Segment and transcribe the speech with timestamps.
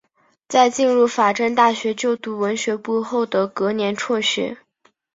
[0.47, 4.57] 在进入法政大学就读文学部后的隔年辍学。